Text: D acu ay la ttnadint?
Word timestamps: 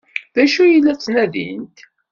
D 0.35 0.37
acu 0.43 0.59
ay 0.63 0.75
la 0.79 0.93
ttnadint? 0.95 1.77